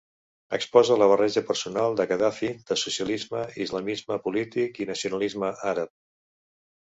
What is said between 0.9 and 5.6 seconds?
la barreja personal de Gaddafi de socialisme, islamisme polític i nacionalisme